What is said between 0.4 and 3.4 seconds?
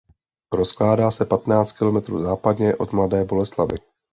Rozkládá se patnáct kilometrů západně od Mladé